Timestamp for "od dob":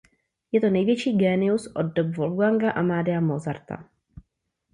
1.75-2.07